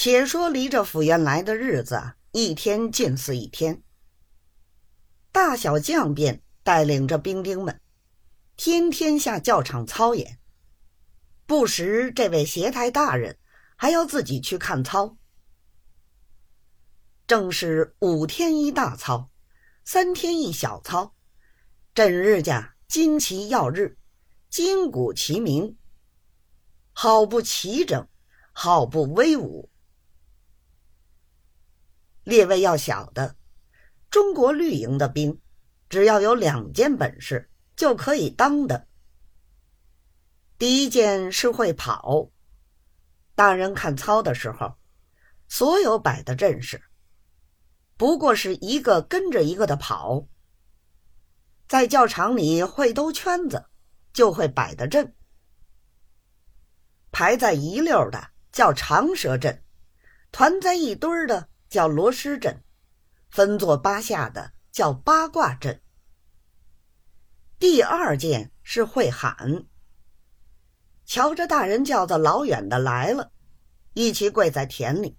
[0.00, 3.82] 且说离着府院来的日子一天近似一天，
[5.32, 7.80] 大小将便带领着兵丁们，
[8.56, 10.38] 天天下教场操演。
[11.46, 13.40] 不时这位协台大人
[13.74, 15.18] 还要自己去看操。
[17.26, 19.32] 正是五天一大操，
[19.84, 21.16] 三天一小操，
[21.92, 23.98] 整日家旌旗耀日，
[24.48, 25.76] 金鼓齐鸣，
[26.92, 28.06] 好不齐整，
[28.52, 29.68] 好不威武。
[32.28, 33.36] 列位要晓得，
[34.10, 35.40] 中国绿营的兵，
[35.88, 38.86] 只要有两件本事就可以当的。
[40.58, 42.28] 第一件是会跑，
[43.34, 44.76] 大人看操的时候，
[45.48, 46.82] 所有摆的阵势。
[47.96, 50.28] 不过是一个跟着一个的跑，
[51.66, 53.64] 在教场里会兜圈子，
[54.12, 55.14] 就会摆的阵。
[57.10, 59.64] 排在一溜的叫长蛇阵，
[60.30, 62.62] 团在一堆的叫螺蛳阵，
[63.30, 65.80] 分作八下的叫八卦阵。
[67.58, 69.66] 第二件是会喊，
[71.04, 73.32] 瞧着大人轿子老远的来了，
[73.94, 75.16] 一起跪在田里，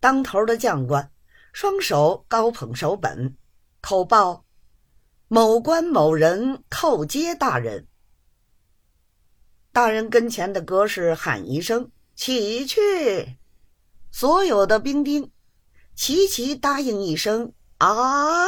[0.00, 1.10] 当头的将官。
[1.52, 3.36] 双手高捧手本，
[3.80, 4.44] 口报
[5.28, 7.86] ：“某官某人叩接大人。”
[9.70, 13.38] 大人跟前的格式喊一声：“起去！”
[14.16, 15.32] 所有的兵丁
[15.96, 18.46] 齐齐答应一声：“啊！”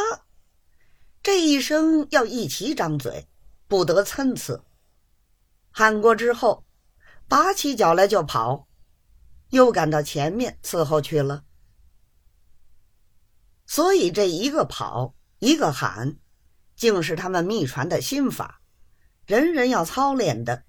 [1.25, 3.27] 这一声要一齐张嘴，
[3.67, 4.65] 不得参差。
[5.73, 6.65] 喊过之后，
[7.27, 8.69] 拔起脚来就跑，
[9.49, 11.43] 又赶到前面伺候去了。
[13.67, 16.17] 所以这一个跑，一个喊，
[16.77, 18.61] 竟是他们秘传的心法，
[19.27, 20.63] 人人要操练的。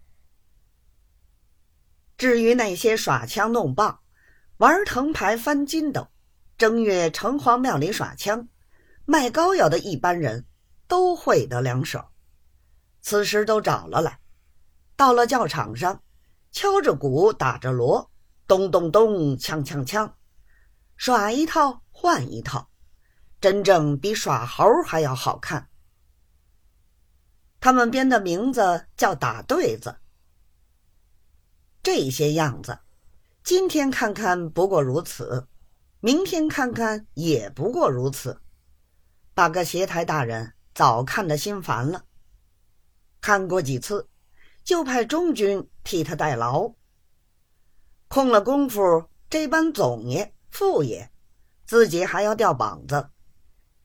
[2.18, 4.00] 至于那些耍枪弄棒、
[4.58, 6.08] 玩藤牌翻筋斗、
[6.58, 8.48] 正月城隍庙里耍枪、
[9.06, 10.48] 卖膏药的一般人，
[10.88, 12.04] 都会得两手。
[13.02, 14.20] 此时都找了来，
[14.96, 16.02] 到了教场上，
[16.52, 18.10] 敲着鼓，打着锣，
[18.48, 20.14] 咚咚咚，锵锵锵，
[20.96, 22.70] 耍一套换一套。
[23.40, 25.70] 真正比耍猴还要好看。
[27.60, 30.00] 他们编的名字叫打对子。
[31.84, 32.80] 这些样子，
[33.48, 35.48] 今天看看不过如此，
[36.02, 38.42] 明天看看也不过如此，
[39.34, 42.04] 把个协台大人早看得心烦了。
[43.22, 44.10] 看过几次，
[44.66, 46.74] 就派中军替他代劳。
[48.10, 51.10] 空了功夫，这班总爷、副爷，
[51.66, 53.12] 自己还要掉膀子。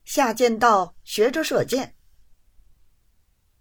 [0.03, 1.95] 下剑道学着射箭，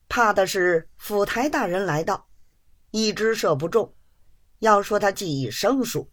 [0.08, 2.26] 怕的是府台大人来到，
[2.90, 3.94] 一支射不中。
[4.62, 6.12] 要说他技艺生疏，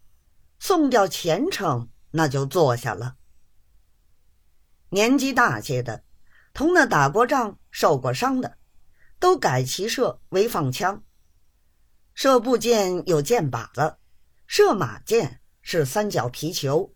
[0.58, 3.14] 送掉前程，那就坐下了。
[4.88, 6.02] 年纪大些的，
[6.52, 8.58] 同那打过仗、受过伤的，
[9.20, 11.04] 都改骑射为放枪。
[12.12, 13.98] 射步箭有箭靶子，
[14.48, 16.92] 射马箭是三角皮球，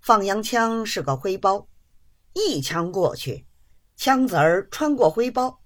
[0.00, 1.68] 放洋枪是个灰包。
[2.32, 3.48] 一枪过去，
[3.96, 5.60] 枪子儿穿过灰包，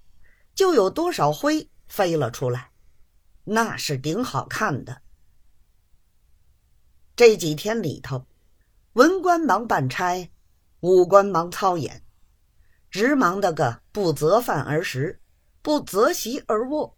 [0.55, 2.71] 就有多少灰飞了出来，
[3.49, 5.03] 那是顶好看的。
[7.15, 8.27] 这几天里头，
[8.95, 10.31] 文官忙办差，
[10.81, 12.03] 武官忙操演，
[12.91, 15.21] 直忙的个不择饭而食，
[15.63, 16.96] 不择席而卧。